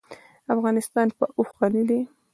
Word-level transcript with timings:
افغانستان 0.53 1.07
په 1.17 1.25
اوښ 1.37 1.49
غني 1.59 1.83
دی. 1.89 1.99